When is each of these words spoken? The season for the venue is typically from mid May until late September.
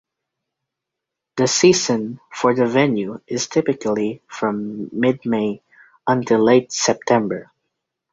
The 1.35 1.45
season 1.45 2.21
for 2.33 2.55
the 2.55 2.65
venue 2.65 3.21
is 3.27 3.45
typically 3.45 4.23
from 4.27 4.89
mid 4.91 5.27
May 5.27 5.61
until 6.07 6.43
late 6.43 6.71
September. 6.71 7.51